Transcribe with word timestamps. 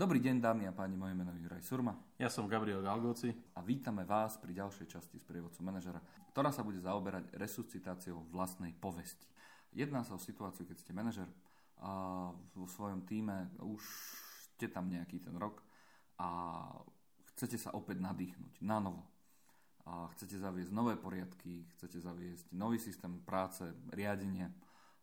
Dobrý 0.00 0.16
deň, 0.16 0.40
dámy 0.40 0.64
a 0.64 0.72
páni, 0.72 0.96
moje 0.96 1.12
meno 1.12 1.28
je 1.36 1.44
Juraj 1.44 1.60
Surma. 1.60 1.92
Ja 2.16 2.32
som 2.32 2.48
Gabriel 2.48 2.80
Galgoci. 2.80 3.36
A 3.52 3.60
vítame 3.60 4.08
vás 4.08 4.40
pri 4.40 4.56
ďalšej 4.56 4.88
časti 4.96 5.20
z 5.20 5.28
prievodcu 5.28 5.60
manažera, 5.60 6.00
ktorá 6.32 6.48
sa 6.48 6.64
bude 6.64 6.80
zaoberať 6.80 7.28
resuscitáciou 7.36 8.24
vlastnej 8.32 8.72
povesti. 8.72 9.28
Jedná 9.76 10.00
sa 10.00 10.16
o 10.16 10.24
situáciu, 10.24 10.64
keď 10.64 10.80
ste 10.80 10.96
manažer 10.96 11.28
a 11.84 12.32
vo 12.32 12.64
svojom 12.64 13.04
týme 13.04 13.52
už 13.60 13.84
ste 14.48 14.72
tam 14.72 14.88
nejaký 14.88 15.20
ten 15.20 15.36
rok 15.36 15.60
a 16.16 16.64
chcete 17.36 17.60
sa 17.60 17.76
opäť 17.76 18.00
nadýchnuť 18.00 18.56
na 18.64 18.80
novo. 18.80 19.04
A 19.84 20.08
chcete 20.16 20.40
zaviesť 20.40 20.72
nové 20.72 20.96
poriadky, 20.96 21.68
chcete 21.76 22.00
zaviesť 22.00 22.48
nový 22.56 22.80
systém 22.80 23.20
práce, 23.20 23.68
riadenia, 23.92 24.48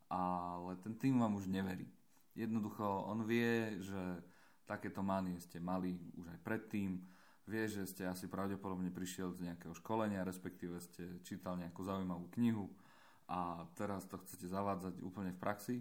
ale 0.10 0.74
ten 0.82 0.98
tým 0.98 1.22
vám 1.22 1.38
už 1.38 1.46
neverí. 1.46 1.86
Jednoducho 2.34 2.82
on 3.06 3.30
vie, 3.30 3.78
že 3.78 4.26
takéto 4.68 5.00
mánie 5.00 5.40
ste 5.40 5.64
mali 5.64 5.96
už 6.20 6.28
aj 6.36 6.40
predtým, 6.44 7.00
vie, 7.48 7.64
že 7.72 7.88
ste 7.88 8.04
asi 8.04 8.28
pravdepodobne 8.28 8.92
prišiel 8.92 9.32
z 9.32 9.48
nejakého 9.48 9.72
školenia, 9.72 10.28
respektíve 10.28 10.84
ste 10.84 11.24
čítal 11.24 11.56
nejakú 11.56 11.80
zaujímavú 11.80 12.28
knihu 12.36 12.68
a 13.32 13.64
teraz 13.80 14.04
to 14.06 14.20
chcete 14.20 14.52
zavádzať 14.52 15.00
úplne 15.00 15.32
v 15.32 15.40
praxi, 15.40 15.78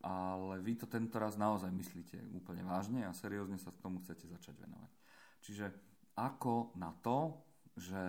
ale 0.00 0.62
vy 0.62 0.78
to 0.78 0.86
tento 0.86 1.18
raz 1.18 1.34
naozaj 1.34 1.68
myslíte 1.74 2.16
úplne 2.32 2.62
vážne 2.62 3.04
a 3.04 3.12
seriózne 3.12 3.58
sa 3.58 3.74
k 3.74 3.82
tomu 3.82 3.98
chcete 4.06 4.30
začať 4.30 4.54
venovať. 4.62 4.92
Čiže 5.42 5.66
ako 6.14 6.78
na 6.78 6.94
to, 7.02 7.42
že 7.74 8.00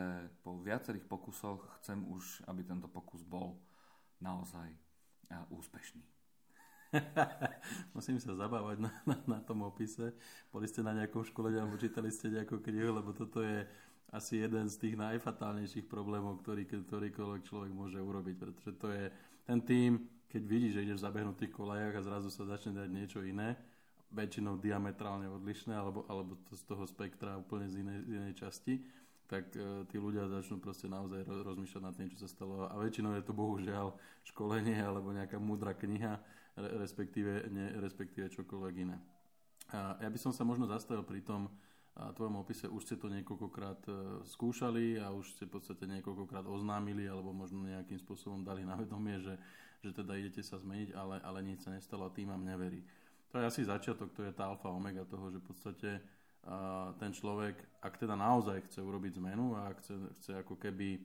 po 0.46 0.62
viacerých 0.62 1.06
pokusoch 1.10 1.82
chcem 1.82 2.06
už, 2.06 2.46
aby 2.46 2.62
tento 2.62 2.86
pokus 2.86 3.26
bol 3.26 3.58
naozaj 4.22 4.70
úspešný. 5.50 6.21
Musím 7.96 8.20
sa 8.20 8.36
zabávať 8.36 8.84
na, 8.84 8.92
na, 9.08 9.18
na 9.28 9.40
tom 9.40 9.64
opise. 9.64 10.12
Boli 10.52 10.68
ste 10.68 10.84
na 10.84 10.92
nejakom 10.92 11.24
školení 11.24 11.64
alebo 11.64 11.80
čítali 11.80 12.12
ste 12.12 12.32
nejakú 12.32 12.60
knihu, 12.60 12.92
lebo 12.92 13.16
toto 13.16 13.40
je 13.40 13.64
asi 14.12 14.44
jeden 14.44 14.68
z 14.68 14.76
tých 14.76 14.96
najfatálnejších 15.00 15.88
problémov, 15.88 16.44
ktorý 16.44 16.68
ktorýkoľvek 16.68 17.42
človek 17.48 17.72
môže 17.72 17.96
urobiť, 17.96 18.36
pretože 18.36 18.72
to 18.76 18.92
je 18.92 19.08
ten 19.48 19.60
tým, 19.64 19.92
keď 20.28 20.44
vidí, 20.44 20.68
že 20.72 20.84
ideš 20.84 21.04
v 21.04 21.40
tých 21.48 21.56
kolejach 21.56 21.96
a 21.96 22.06
zrazu 22.06 22.28
sa 22.28 22.44
začne 22.44 22.76
dať 22.76 22.90
niečo 22.92 23.24
iné, 23.24 23.56
väčšinou 24.12 24.60
diametrálne 24.60 25.32
odlišné, 25.32 25.72
alebo, 25.72 26.04
alebo 26.12 26.36
to 26.52 26.60
z 26.60 26.64
toho 26.68 26.84
spektra 26.84 27.40
úplne 27.40 27.72
z 27.72 27.80
inej, 27.80 28.00
z 28.04 28.10
inej 28.20 28.34
časti, 28.36 28.84
tak 29.32 29.48
e, 29.56 29.88
tí 29.88 29.96
ľudia 29.96 30.28
začnú 30.28 30.60
proste 30.60 30.92
naozaj 30.92 31.24
rozmýšľať 31.24 31.82
nad 31.82 31.96
tým, 31.96 32.12
čo 32.12 32.20
sa 32.20 32.28
stalo. 32.28 32.68
A 32.68 32.76
väčšinou 32.76 33.16
je 33.16 33.24
to 33.24 33.32
bohužiaľ 33.32 33.96
školenie 34.28 34.76
alebo 34.76 35.16
nejaká 35.16 35.40
múdra 35.40 35.72
kniha, 35.72 36.20
respektíve, 36.60 37.48
ne, 37.48 37.80
respektíve 37.80 38.28
čokoľvek 38.28 38.74
iné. 38.84 39.00
Ja 39.72 40.12
by 40.12 40.20
som 40.20 40.36
sa 40.36 40.44
možno 40.44 40.68
zastavil 40.68 41.08
pri 41.08 41.24
tom 41.24 41.48
a 41.92 42.16
tvojom 42.16 42.40
opise, 42.40 42.72
už 42.72 42.88
ste 42.88 42.96
to 42.96 43.12
niekoľkokrát 43.12 43.84
e, 43.88 43.92
skúšali 44.24 44.96
a 44.96 45.12
už 45.12 45.36
ste 45.36 45.44
v 45.44 45.60
podstate 45.60 45.84
niekoľkokrát 45.92 46.48
oznámili 46.48 47.04
alebo 47.04 47.36
možno 47.36 47.68
nejakým 47.68 48.00
spôsobom 48.00 48.48
dali 48.48 48.64
na 48.64 48.80
vedomie, 48.80 49.20
že, 49.20 49.36
že 49.84 49.92
teda 49.92 50.16
idete 50.16 50.40
sa 50.40 50.56
zmeniť, 50.56 50.96
ale, 50.96 51.20
ale 51.20 51.44
nič 51.44 51.68
sa 51.68 51.76
nestalo 51.76 52.08
a 52.08 52.16
tým 52.16 52.32
vám 52.32 52.48
neverí. 52.48 52.80
To 53.36 53.44
je 53.44 53.48
asi 53.48 53.62
začiatok, 53.68 54.16
to 54.16 54.24
je 54.24 54.32
tá 54.32 54.48
alfa 54.48 54.72
omega 54.72 55.04
toho, 55.04 55.36
že 55.36 55.44
v 55.44 55.48
podstate 55.52 55.90
ten 56.98 57.12
človek, 57.14 57.54
ak 57.86 58.02
teda 58.02 58.18
naozaj 58.18 58.66
chce 58.66 58.82
urobiť 58.82 59.22
zmenu 59.22 59.54
a 59.54 59.70
chce, 59.78 59.94
chce 60.18 60.32
ako 60.42 60.58
keby 60.58 60.98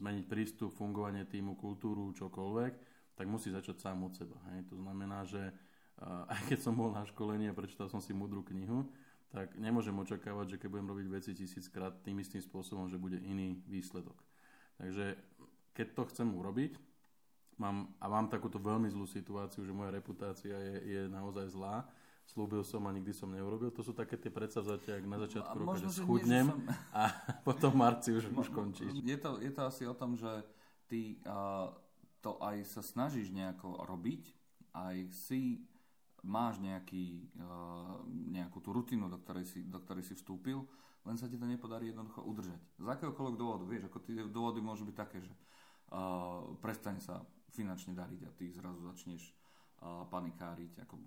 zmeniť 0.00 0.24
prístup, 0.24 0.72
fungovanie 0.72 1.28
týmu, 1.28 1.58
kultúru, 1.58 2.14
čokoľvek, 2.16 2.72
tak 3.18 3.26
musí 3.26 3.50
začať 3.50 3.82
sám 3.82 4.06
od 4.06 4.14
seba. 4.14 4.38
Hej. 4.54 4.70
To 4.72 4.78
znamená, 4.78 5.26
že 5.26 5.52
aj 6.32 6.40
keď 6.48 6.58
som 6.62 6.78
bol 6.78 6.94
na 6.94 7.04
školení 7.04 7.50
a 7.50 7.56
prečítal 7.56 7.90
som 7.90 8.00
si 8.00 8.14
múdru 8.14 8.46
knihu, 8.46 8.86
tak 9.28 9.60
nemôžem 9.60 9.92
očakávať, 9.92 10.56
že 10.56 10.58
keď 10.62 10.68
budem 10.72 10.88
robiť 10.88 11.06
veci 11.12 11.30
tisíckrát 11.36 12.00
tým 12.00 12.16
istým 12.24 12.40
spôsobom, 12.40 12.88
že 12.88 12.96
bude 12.96 13.20
iný 13.20 13.60
výsledok. 13.68 14.16
Takže 14.80 15.20
keď 15.76 15.86
to 15.92 16.02
chcem 16.08 16.28
urobiť, 16.32 16.80
mám, 17.60 17.92
a 18.00 18.08
mám 18.08 18.32
takúto 18.32 18.56
veľmi 18.56 18.88
zlú 18.88 19.04
situáciu, 19.04 19.68
že 19.68 19.76
moja 19.76 19.92
reputácia 19.92 20.56
je, 20.56 20.76
je 20.86 21.00
naozaj 21.12 21.52
zlá, 21.52 21.84
slúbil 22.28 22.60
som 22.60 22.84
a 22.84 22.92
nikdy 22.92 23.12
som 23.16 23.32
neurobil. 23.32 23.72
To 23.72 23.80
sú 23.80 23.96
také 23.96 24.20
tie 24.20 24.28
predsavzatia, 24.28 25.00
ak 25.00 25.06
na 25.08 25.18
začiatku 25.24 25.56
roka, 25.64 25.80
že 25.80 25.88
schudnem 25.96 26.52
som... 26.52 26.60
a 26.92 27.08
potom 27.48 27.72
v 27.72 27.78
marci 27.80 28.12
už, 28.12 28.28
už 28.36 28.48
končíš. 28.52 28.92
Je 29.00 29.16
to, 29.16 29.40
je 29.40 29.48
to 29.48 29.62
asi 29.64 29.88
o 29.88 29.96
tom, 29.96 30.12
že 30.12 30.28
ty 30.92 31.16
uh, 31.24 31.72
to 32.20 32.36
aj 32.44 32.68
sa 32.68 32.84
snažíš 32.84 33.32
nejako 33.32 33.80
robiť, 33.88 34.22
aj 34.76 34.96
si 35.08 35.64
máš 36.20 36.60
nejaký, 36.60 37.32
uh, 37.40 38.04
nejakú 38.28 38.60
tú 38.60 38.76
rutinu, 38.76 39.08
do 39.08 39.16
ktorej, 39.24 39.48
si, 39.48 39.64
do 39.64 39.80
ktorej 39.80 40.04
si 40.04 40.12
vstúpil, 40.12 40.60
len 41.08 41.16
sa 41.16 41.30
ti 41.30 41.40
to 41.40 41.48
nepodarí 41.48 41.88
jednoducho 41.88 42.20
udržať. 42.20 42.60
Z 42.76 42.86
akéhokoľvek 42.92 43.36
dôvodu, 43.40 43.64
vieš, 43.64 43.88
ako 43.88 43.98
tie 44.04 44.20
dôvody 44.28 44.60
môžu 44.60 44.84
byť 44.84 44.96
také, 44.98 45.24
že 45.24 45.32
uh, 45.32 46.44
prestane 46.60 47.00
sa 47.00 47.24
finančne 47.56 47.96
dariť 47.96 48.20
a 48.28 48.30
ty 48.36 48.52
zrazu 48.52 48.84
začneš 48.84 49.32
uh, 49.80 50.04
panikáriť 50.12 50.84
ako 50.84 51.00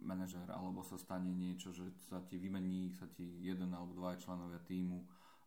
manažer, 0.00 0.44
alebo 0.50 0.82
sa 0.82 0.98
stane 0.98 1.30
niečo, 1.30 1.70
že 1.70 1.86
sa 2.10 2.18
ti 2.26 2.38
vymení, 2.40 2.90
sa 2.94 3.06
ti 3.06 3.24
jeden 3.42 3.70
alebo 3.70 3.94
dva 3.94 4.18
členovia 4.18 4.58
týmu, 4.62 5.02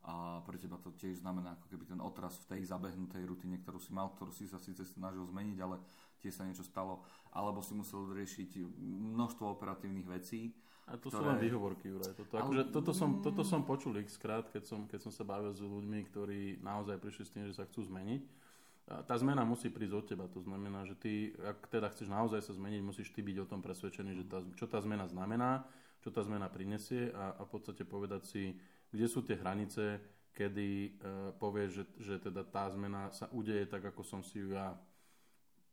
a 0.08 0.40
pre 0.47 0.56
teba 0.56 0.80
to 0.80 0.96
tiež 0.96 1.19
znamená 1.19 1.59
ako 1.59 1.68
keby 1.68 1.84
ten 1.84 2.00
otraz 2.00 2.40
v 2.47 2.56
tej 2.56 2.62
zabehnutej 2.72 3.28
rutine, 3.28 3.59
ktorú 3.59 3.75
si 3.75 3.91
mal, 3.91 4.16
ktorú 4.16 4.31
si 4.31 4.47
sa 4.47 4.56
síce 4.56 4.88
snažil 4.88 5.28
zmeniť, 5.28 5.57
ale 5.59 5.84
tiež 6.24 6.31
sa 6.31 6.47
niečo 6.47 6.63
stalo, 6.63 7.03
alebo 7.36 7.59
si 7.59 7.75
musel 7.75 8.07
riešiť 8.16 8.56
množstvo 8.80 9.59
operatívnych 9.59 10.07
vecí. 10.07 10.56
A 10.88 10.96
to 10.96 11.12
ktoré... 11.12 11.19
sú 11.19 11.24
len 11.28 11.40
výhovorky, 11.44 11.91
Juraj. 11.91 12.16
Toto, 12.16 12.40
ale... 12.40 12.44
akože, 12.47 12.63
toto, 12.72 12.91
som, 12.96 13.19
toto 13.19 13.44
som 13.44 13.68
počul 13.68 14.00
x 14.00 14.16
krát, 14.16 14.47
keď 14.47 14.63
som, 14.63 14.88
keď 14.88 15.00
som 15.03 15.12
sa 15.12 15.28
bavil 15.28 15.52
s 15.52 15.59
ľuďmi, 15.59 16.00
ktorí 16.07 16.63
naozaj 16.63 17.03
prišli 17.03 17.24
s 17.28 17.34
tým, 17.36 17.44
že 17.44 17.59
sa 17.59 17.68
chcú 17.68 17.84
zmeniť. 17.84 18.24
Tá 18.88 19.20
zmena 19.20 19.44
musí 19.44 19.68
prísť 19.68 19.94
od 20.00 20.06
teba, 20.08 20.25
to 20.31 20.40
znamená, 20.40 20.88
že 20.88 20.96
ty, 20.96 21.36
ak 21.44 21.68
teda 21.68 21.92
chceš 21.92 22.08
naozaj 22.08 22.40
sa 22.40 22.56
zmeniť, 22.56 22.80
musíš 22.80 23.12
ty 23.12 23.20
byť 23.20 23.38
o 23.44 23.50
tom 23.52 23.59
presvedčený, 23.59 24.12
že 24.16 24.24
tá, 24.24 24.40
čo 24.56 24.64
tá 24.64 24.80
zmena 24.80 25.03
znamená, 25.12 25.68
čo 26.00 26.08
tá 26.08 26.24
zmena 26.24 26.48
prinesie 26.48 27.12
a, 27.12 27.36
a 27.36 27.42
v 27.44 27.52
podstate 27.52 27.84
povedať 27.84 28.24
si, 28.24 28.56
kde 28.88 29.06
sú 29.12 29.28
tie 29.28 29.36
hranice, 29.36 30.00
kedy 30.31 30.70
uh, 31.03 31.36
povieš, 31.36 31.70
že, 31.75 31.84
že 32.00 32.16
teda 32.31 32.48
tá 32.48 32.72
zmena 32.72 33.12
sa 33.12 33.28
udeje 33.36 33.68
tak, 33.68 33.92
ako 33.92 34.08
som 34.08 34.24
si 34.24 34.40
ju 34.40 34.56
ja 34.56 34.72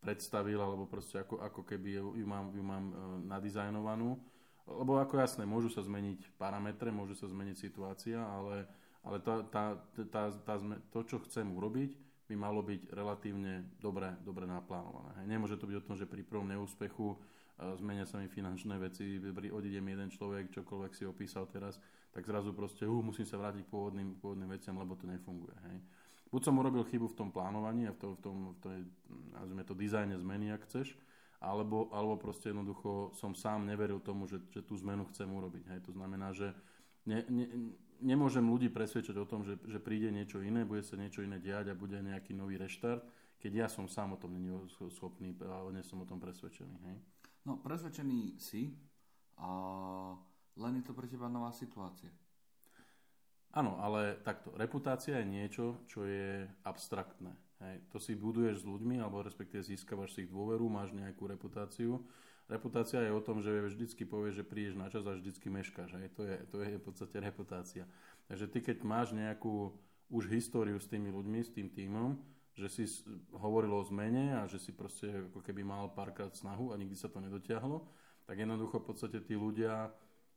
predstavil, 0.02 0.58
alebo 0.58 0.90
proste 0.90 1.22
ako, 1.22 1.38
ako 1.38 1.62
keby 1.62 2.02
ju, 2.02 2.18
ju 2.18 2.26
mám, 2.26 2.50
ju 2.50 2.64
mám 2.66 2.84
uh, 2.90 2.98
nadizajnovanú. 3.30 4.18
Lebo 4.64 4.96
ako 4.96 5.20
jasné, 5.20 5.46
môžu 5.46 5.68
sa 5.68 5.84
zmeniť 5.84 6.34
parametre, 6.40 6.90
môže 6.90 7.14
sa 7.14 7.28
zmeniť 7.28 7.56
situácia, 7.62 8.18
ale, 8.18 8.64
ale 9.04 9.20
tá, 9.20 9.44
tá, 9.46 9.64
tá, 10.08 10.32
tá, 10.32 10.54
to, 10.88 10.98
čo 11.04 11.20
chcem 11.28 11.44
urobiť, 11.46 11.92
by 12.24 12.34
malo 12.40 12.64
byť 12.64 12.88
relatívne 12.96 13.76
dobre, 13.76 14.08
dobre 14.24 14.48
naplánované. 14.48 15.12
Hej. 15.20 15.26
Nemôže 15.28 15.60
to 15.60 15.68
byť 15.68 15.76
o 15.76 15.86
tom, 15.86 15.96
že 15.96 16.08
pri 16.08 16.24
prvom 16.24 16.48
neúspechu 16.48 17.12
uh, 17.12 17.16
zmenia 17.76 18.08
sa 18.08 18.16
mi 18.16 18.32
finančné 18.32 18.80
veci, 18.80 19.20
odíde 19.52 19.80
mi 19.84 19.92
jeden 19.92 20.08
človek, 20.08 20.48
čokoľvek 20.48 20.92
si 20.96 21.04
opísal 21.04 21.44
teraz, 21.52 21.76
tak 22.16 22.24
zrazu 22.24 22.56
proste, 22.56 22.88
uh, 22.88 23.00
musím 23.04 23.28
sa 23.28 23.36
vrátiť 23.36 23.68
k 23.68 23.72
pôvodným, 23.72 24.16
pôvodným 24.24 24.48
veciam, 24.48 24.76
lebo 24.80 24.96
to 24.96 25.04
nefunguje. 25.04 25.56
Hej. 25.68 25.76
Buď 26.32 26.50
som 26.50 26.58
urobil 26.58 26.82
chybu 26.88 27.06
v 27.12 27.18
tom 27.20 27.28
plánovaní 27.30 27.86
a 27.86 27.94
v, 27.94 27.98
to, 28.00 28.08
v 28.16 28.20
tom, 28.24 28.36
v 28.58 28.88
nazvime 29.36 29.62
to, 29.62 29.76
dizajne 29.76 30.18
zmeny, 30.18 30.50
ak 30.50 30.66
chceš, 30.66 30.96
alebo, 31.44 31.92
alebo 31.92 32.16
proste 32.16 32.50
jednoducho 32.50 33.12
som 33.14 33.36
sám 33.36 33.68
neveril 33.68 34.00
tomu, 34.00 34.24
že, 34.24 34.40
že 34.50 34.64
tú 34.64 34.74
zmenu 34.80 35.04
chcem 35.12 35.28
urobiť. 35.28 35.64
Hej. 35.76 35.80
To 35.86 35.92
znamená, 35.92 36.32
že 36.32 36.50
ne, 37.06 37.24
ne, 37.28 37.46
nemôžem 38.04 38.44
ľudí 38.44 38.68
presvedčať 38.68 39.16
o 39.16 39.28
tom, 39.28 39.44
že, 39.44 39.56
že 39.64 39.80
príde 39.80 40.12
niečo 40.12 40.44
iné, 40.44 40.68
bude 40.68 40.84
sa 40.84 40.98
niečo 41.00 41.24
iné 41.24 41.40
diať 41.40 41.72
a 41.72 41.78
bude 41.78 41.96
nejaký 42.00 42.36
nový 42.36 42.60
reštart, 42.60 43.04
keď 43.40 43.52
ja 43.64 43.68
som 43.68 43.88
sám 43.88 44.16
o 44.16 44.20
tom 44.20 44.36
není 44.36 44.52
schopný 44.92 45.36
a 45.44 45.68
nie 45.72 45.84
som 45.84 46.00
o 46.00 46.08
tom 46.08 46.20
presvedčený. 46.20 46.76
Hej. 46.88 46.96
No, 47.44 47.60
presvedčený 47.60 48.40
si 48.40 48.72
a 49.36 49.50
len 50.56 50.72
je 50.80 50.84
to 50.86 50.96
pre 50.96 51.08
teba 51.08 51.28
nová 51.28 51.52
situácia. 51.52 52.08
Áno, 53.54 53.78
ale 53.78 54.18
takto, 54.26 54.50
reputácia 54.58 55.22
je 55.22 55.30
niečo, 55.30 55.64
čo 55.86 56.02
je 56.08 56.42
abstraktné. 56.66 57.30
Hej. 57.62 57.86
To 57.94 58.02
si 58.02 58.18
buduješ 58.18 58.64
s 58.64 58.68
ľuďmi, 58.68 58.98
alebo 58.98 59.22
respektíve 59.22 59.62
získavaš 59.62 60.16
si 60.16 60.26
ich 60.26 60.32
dôveru, 60.32 60.66
máš 60.66 60.90
nejakú 60.90 61.30
reputáciu. 61.30 62.02
Reputácia 62.44 63.00
je 63.00 63.12
o 63.12 63.24
tom, 63.24 63.40
že 63.40 63.48
vždycky 63.48 64.04
povieš, 64.04 64.44
že 64.44 64.44
prídeš 64.44 64.76
na 64.76 64.92
čas 64.92 65.08
a 65.08 65.16
vždycky 65.16 65.48
meškáš. 65.48 65.96
Hej. 65.96 66.12
To, 66.12 66.22
je, 66.28 66.36
to 66.52 66.56
je 66.60 66.76
v 66.76 66.84
podstate 66.84 67.16
reputácia. 67.16 67.88
Takže 68.28 68.46
ty, 68.52 68.58
keď 68.60 68.84
máš 68.84 69.16
nejakú 69.16 69.72
už 70.12 70.28
históriu 70.28 70.76
s 70.76 70.84
tými 70.84 71.08
ľuďmi, 71.08 71.40
s 71.40 71.50
tým 71.50 71.72
týmom, 71.72 72.20
že 72.54 72.68
si 72.70 72.84
hovoril 73.34 73.72
o 73.74 73.82
zmene 73.82 74.38
a 74.38 74.46
že 74.46 74.62
si 74.62 74.70
proste 74.70 75.10
ako 75.32 75.42
keby 75.42 75.66
mal 75.66 75.90
párkrát 75.90 76.30
snahu 76.30 76.70
a 76.70 76.78
nikdy 76.78 76.94
sa 76.94 77.10
to 77.10 77.18
nedotiahlo, 77.18 77.82
tak 78.28 78.38
jednoducho 78.38 78.78
v 78.78 78.86
podstate 78.92 79.18
tí 79.24 79.34
ľudia 79.34 79.90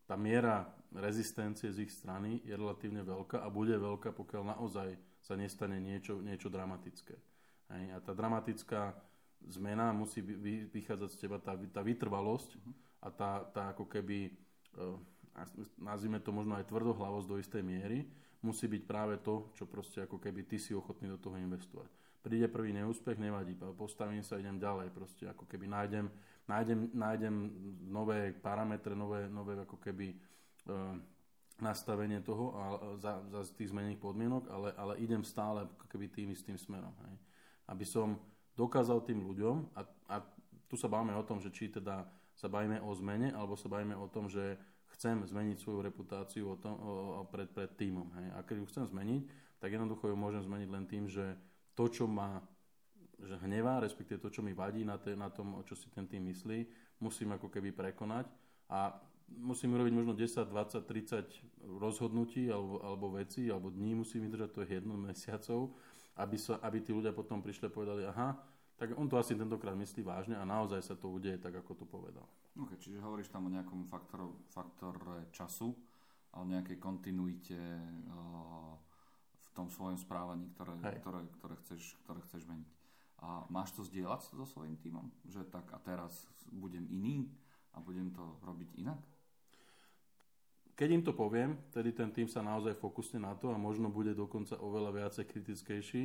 tá 0.08 0.16
miera 0.16 0.72
rezistencie 0.96 1.68
z 1.70 1.84
ich 1.84 1.92
strany 1.92 2.40
je 2.48 2.56
relatívne 2.56 3.04
veľká 3.04 3.44
a 3.44 3.52
bude 3.52 3.76
veľká, 3.76 4.16
pokiaľ 4.16 4.56
naozaj 4.56 4.96
sa 5.20 5.36
nestane 5.36 5.84
niečo, 5.84 6.24
niečo 6.24 6.48
dramatické. 6.48 7.20
A 7.68 8.00
tá 8.00 8.16
dramatická 8.16 8.96
zmena 9.46 9.94
musí 9.94 10.26
vychádzať 10.74 11.10
z 11.14 11.18
teba 11.22 11.38
tá, 11.38 11.54
tá 11.54 11.82
vytrvalosť 11.86 12.50
uh-huh. 12.58 12.74
a 13.06 13.08
tá, 13.14 13.32
tá 13.54 13.64
ako 13.76 13.86
keby 13.86 14.34
nazvime 15.78 16.20
to 16.22 16.34
možno 16.34 16.58
aj 16.58 16.70
tvrdohlavosť 16.70 17.28
do 17.30 17.38
istej 17.38 17.64
miery, 17.66 18.06
musí 18.42 18.66
byť 18.70 18.84
práve 18.86 19.22
to, 19.22 19.54
čo 19.54 19.70
proste 19.70 20.06
ako 20.06 20.18
keby 20.18 20.46
ty 20.46 20.58
si 20.58 20.74
ochotný 20.74 21.10
do 21.10 21.20
toho 21.22 21.38
investovať. 21.38 21.90
Príde 22.22 22.50
prvý 22.50 22.74
neúspech, 22.74 23.22
nevadí, 23.22 23.56
postavím 23.78 24.26
sa, 24.26 24.42
idem 24.42 24.58
ďalej, 24.58 24.92
proste 24.92 25.30
ako 25.30 25.46
keby 25.46 25.70
nájdem, 25.70 26.10
nájdem, 26.50 26.92
nájdem 26.92 27.36
nové 27.88 28.34
parametre, 28.34 28.98
nové, 28.98 29.30
nové 29.30 29.56
ako 29.62 29.78
keby 29.80 30.12
e, 30.12 30.18
nastavenie 31.62 32.20
toho 32.22 32.46
a 32.58 32.64
za, 33.00 33.24
za 33.32 33.42
tých 33.56 33.72
zmenených 33.72 34.02
podmienok, 34.02 34.50
ale, 34.50 34.70
ale 34.76 34.94
idem 35.00 35.24
stále 35.24 35.70
keby 35.88 36.12
tým 36.12 36.30
istým 36.34 36.58
smerom. 36.60 36.94
Hej. 37.08 37.16
Aby 37.70 37.86
som 37.88 38.20
dokázal 38.58 39.06
tým 39.06 39.22
ľuďom, 39.22 39.78
a, 39.78 39.82
a 40.12 40.16
tu 40.68 40.76
sa 40.76 40.90
bavíme 40.90 41.14
o 41.14 41.24
tom, 41.24 41.38
že 41.40 41.54
či 41.54 41.70
teda 41.70 42.10
sa 42.34 42.50
bavíme 42.50 42.82
o 42.82 42.92
zmene, 42.94 43.32
alebo 43.32 43.54
sa 43.54 43.70
bavíme 43.70 43.94
o 43.94 44.10
tom, 44.10 44.28
že 44.28 44.58
chcem 44.98 45.22
zmeniť 45.22 45.58
svoju 45.62 45.86
reputáciu 45.86 46.54
o 46.54 46.58
tom, 46.58 46.74
o, 46.78 47.22
pred, 47.30 47.50
pred 47.54 47.70
týmom. 47.78 48.10
Hej. 48.18 48.28
A 48.34 48.38
keď 48.42 48.56
ju 48.62 48.66
chcem 48.74 48.86
zmeniť, 48.90 49.22
tak 49.62 49.70
jednoducho 49.74 50.10
ju 50.10 50.18
môžem 50.18 50.42
zmeniť 50.42 50.70
len 50.70 50.86
tým, 50.90 51.06
že 51.06 51.38
to, 51.78 51.86
čo 51.90 52.10
ma 52.10 52.42
že 53.18 53.34
hnevá, 53.42 53.82
respektíve 53.82 54.22
to, 54.22 54.30
čo 54.30 54.46
mi 54.46 54.54
vadí 54.54 54.86
na, 54.86 55.02
te, 55.02 55.18
na 55.18 55.34
tom, 55.34 55.66
čo 55.66 55.74
si 55.74 55.90
ten 55.90 56.06
tým 56.06 56.30
myslí, 56.30 56.70
musím 57.02 57.34
ako 57.34 57.50
keby 57.50 57.74
prekonať 57.74 58.30
a 58.70 58.94
musím 59.42 59.74
robiť 59.74 59.94
možno 59.94 60.14
10, 60.14 60.46
20, 60.54 60.86
30 60.86 61.82
rozhodnutí 61.82 62.46
alebo, 62.54 62.78
alebo 62.86 63.18
veci, 63.18 63.50
alebo 63.50 63.74
dní 63.74 63.98
musím 63.98 64.30
vydržať, 64.30 64.50
to 64.54 64.62
je 64.62 64.70
jedno 64.78 64.94
mesiacov, 65.10 65.74
aby, 66.18 66.38
sa, 66.38 66.58
aby 66.66 66.82
tí 66.82 66.92
ľudia 66.92 67.14
potom 67.14 67.40
prišli 67.40 67.70
a 67.70 67.74
povedali, 67.74 68.04
aha, 68.06 68.38
tak 68.78 68.94
on 68.94 69.10
to 69.10 69.18
asi 69.18 69.34
tentokrát 69.34 69.74
myslí 69.74 70.06
vážne 70.06 70.38
a 70.38 70.46
naozaj 70.46 70.82
sa 70.86 70.94
to 70.94 71.10
udeje 71.10 71.42
tak, 71.42 71.58
ako 71.58 71.74
to 71.74 71.86
povedal. 71.86 72.26
Ok, 72.58 72.78
čiže 72.78 73.02
hovoríš 73.02 73.34
tam 73.34 73.50
o 73.50 73.54
nejakom 73.54 73.90
faktoru, 73.90 74.38
faktore 74.54 75.30
času 75.34 75.74
a 76.34 76.42
o 76.42 76.46
nejakej 76.46 76.78
kontinuite 76.78 77.58
uh, 77.58 78.78
v 79.42 79.50
tom 79.58 79.70
svojom 79.70 79.98
správaní, 79.98 80.46
ktoré, 80.54 80.78
ktoré, 80.78 81.26
ktoré, 81.42 81.54
chceš, 81.66 81.98
ktoré 82.06 82.22
chceš 82.30 82.46
meniť. 82.46 82.70
A 83.18 83.50
máš 83.50 83.74
to 83.74 83.82
zdieľať 83.82 84.30
so 84.30 84.46
svojím 84.46 84.78
týmom? 84.78 85.10
Že 85.26 85.50
tak 85.50 85.66
a 85.74 85.82
teraz 85.82 86.30
budem 86.54 86.86
iný 86.94 87.26
a 87.74 87.82
budem 87.82 88.14
to 88.14 88.22
robiť 88.46 88.78
inak? 88.78 89.02
Keď 90.78 90.90
im 90.94 91.02
to 91.02 91.10
poviem, 91.10 91.58
tedy 91.74 91.90
ten 91.90 92.14
tým 92.14 92.30
sa 92.30 92.46
naozaj 92.46 92.78
fokusne 92.78 93.18
na 93.18 93.34
to 93.34 93.50
a 93.50 93.58
možno 93.58 93.90
bude 93.90 94.14
dokonca 94.14 94.62
oveľa 94.62 94.94
viacej 94.94 95.26
kritickejší 95.26 96.04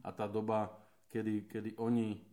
a 0.00 0.16
tá 0.16 0.24
doba 0.24 0.72
kedy, 1.12 1.44
kedy 1.44 1.70
oni 1.76 2.24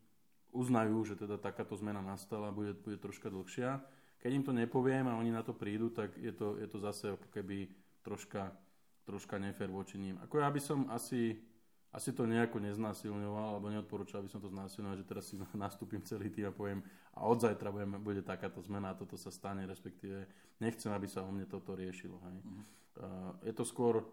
uznajú, 0.56 1.04
že 1.04 1.20
teda 1.20 1.36
takáto 1.36 1.76
zmena 1.76 2.00
nastala, 2.00 2.48
bude, 2.56 2.80
bude 2.80 2.96
troška 2.96 3.28
dlhšia. 3.28 3.84
Keď 4.24 4.32
im 4.32 4.44
to 4.48 4.54
nepoviem 4.56 5.04
a 5.12 5.20
oni 5.20 5.36
na 5.36 5.44
to 5.44 5.52
prídu, 5.52 5.92
tak 5.92 6.16
je 6.16 6.32
to, 6.32 6.56
je 6.56 6.68
to 6.72 6.78
zase 6.80 7.12
ako 7.12 7.28
keby 7.28 7.68
troška, 8.08 8.56
troška 9.04 9.36
nefér 9.36 9.68
voči 9.68 10.00
ním. 10.00 10.16
Ako 10.24 10.40
ja 10.40 10.48
by 10.48 10.62
som 10.64 10.88
asi, 10.96 11.44
asi 11.92 12.16
to 12.16 12.24
nejako 12.24 12.64
neznásilňoval, 12.64 13.46
alebo 13.56 13.68
neodporúčal 13.68 14.24
by 14.24 14.32
som 14.32 14.40
to 14.40 14.48
znásilňovať, 14.48 14.98
že 15.04 15.10
teraz 15.10 15.24
si 15.28 15.36
nastúpim 15.60 16.00
celý 16.04 16.32
tým 16.32 16.48
a 16.48 16.56
poviem 16.56 16.80
a 17.12 17.28
od 17.28 17.44
zajtra 17.44 17.68
budem, 17.72 18.00
bude 18.00 18.22
takáto 18.24 18.64
zmena 18.64 18.96
a 18.96 19.00
toto 19.00 19.20
sa 19.20 19.28
stane, 19.28 19.68
respektíve 19.68 20.24
nechcem, 20.64 20.92
aby 20.96 21.08
sa 21.12 21.28
o 21.28 21.32
mne 21.32 21.44
toto 21.52 21.76
riešilo. 21.76 22.16
Hej. 22.16 22.38
Mm-hmm. 22.40 22.64
Uh, 22.92 23.32
je 23.44 23.54
to 23.56 23.64
skôr 23.68 24.04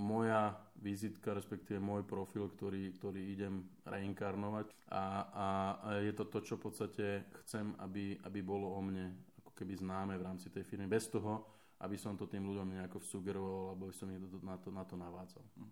moja 0.00 0.54
vizitka, 0.78 1.34
respektíve 1.34 1.82
môj 1.82 2.06
profil, 2.06 2.48
ktorý, 2.48 2.94
ktorý 2.96 3.20
idem 3.34 3.68
reinkarnovať 3.84 4.70
a, 4.88 5.04
a, 5.34 5.46
a 5.82 5.88
je 6.00 6.14
to 6.14 6.24
to, 6.30 6.38
čo 6.40 6.54
v 6.56 6.64
podstate 6.70 7.06
chcem, 7.44 7.74
aby, 7.82 8.16
aby 8.22 8.40
bolo 8.40 8.70
o 8.70 8.80
mne 8.80 9.12
ako 9.42 9.50
keby 9.52 9.76
známe 9.76 10.14
v 10.14 10.24
rámci 10.24 10.48
tej 10.48 10.62
firmy, 10.62 10.86
bez 10.86 11.10
toho, 11.10 11.42
aby 11.82 11.98
som 11.98 12.14
to 12.14 12.30
tým 12.30 12.46
ľuďom 12.46 12.80
nejako 12.80 13.02
sugeroval, 13.02 13.74
alebo 13.74 13.90
som 13.90 14.08
ich 14.14 14.20
na 14.44 14.56
to, 14.56 14.68
na 14.70 14.84
to 14.86 14.94
navádzal. 14.94 15.42
Hm. 15.58 15.70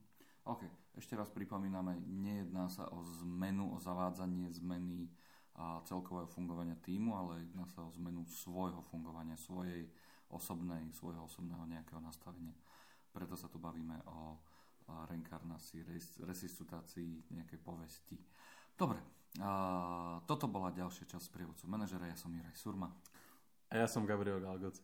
OK, 0.49 0.65
ešte 0.97 1.13
raz 1.13 1.29
pripomíname, 1.29 2.01
nejedná 2.09 2.73
sa 2.73 2.89
o 2.89 3.05
zmenu, 3.21 3.77
o 3.77 3.79
zavádzanie 3.85 4.49
zmeny 4.57 5.13
a 5.61 5.85
celkového 5.85 6.25
fungovania 6.25 6.73
týmu, 6.81 7.13
ale 7.13 7.45
jedná 7.45 7.69
sa 7.69 7.85
o 7.85 7.93
zmenu 8.01 8.25
svojho 8.25 8.81
fungovania, 8.89 9.37
svojej 9.37 9.85
osobnej, 10.33 10.89
svojho 10.97 11.29
osobného 11.29 11.69
nejakého 11.69 12.01
nastavenia. 12.01 12.57
Preto 13.13 13.37
sa 13.37 13.53
tu 13.53 13.61
bavíme 13.61 14.01
o 14.09 14.41
reinkarnácii, 14.89 15.85
resuscitácii 16.25 17.37
nejakej 17.37 17.61
povesti. 17.61 18.17
Dobre, 18.73 19.05
a 19.45 19.53
toto 20.25 20.49
bola 20.49 20.73
ďalšia 20.73 21.13
časť 21.13 21.29
prievodcu 21.29 21.69
manažera. 21.69 22.09
Ja 22.09 22.17
som 22.17 22.33
Juraj 22.33 22.57
Surma. 22.57 22.89
A 23.69 23.85
ja 23.85 23.85
som 23.85 24.09
Gabriel 24.09 24.41
Galgoci. 24.41 24.81